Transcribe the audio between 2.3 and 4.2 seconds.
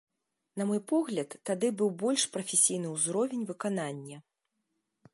прафесійны ўзровень выканання.